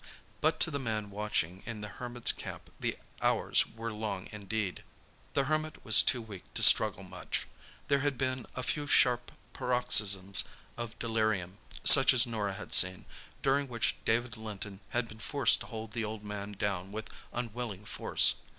But 0.41 0.59
to 0.61 0.71
the 0.71 0.79
man 0.79 1.11
watching 1.11 1.61
in 1.67 1.81
the 1.81 1.87
Hermit's 1.87 2.31
camp 2.31 2.71
the 2.79 2.97
hours 3.21 3.67
were 3.67 3.93
long 3.93 4.27
indeed. 4.31 4.83
The 5.35 5.43
Hermit 5.43 5.85
was 5.85 6.01
too 6.01 6.23
weak 6.23 6.51
to 6.55 6.63
struggle 6.63 7.03
much. 7.03 7.45
There 7.87 7.99
had 7.99 8.17
been 8.17 8.47
a 8.55 8.63
few 8.63 8.87
sharp 8.87 9.31
paroxysms 9.53 10.43
of 10.75 10.97
delirium, 10.97 11.59
such 11.83 12.15
as 12.15 12.25
Norah 12.25 12.53
had 12.55 12.73
seen, 12.73 13.05
during 13.43 13.67
which 13.67 13.95
David 14.03 14.37
Linton 14.37 14.79
had 14.89 15.07
been 15.07 15.19
forced 15.19 15.59
to 15.59 15.65
hold 15.67 15.91
the 15.91 16.03
old 16.03 16.23
man 16.23 16.53
down 16.53 16.91
with 16.91 17.07
unwilling 17.31 17.85
force. 17.85 18.37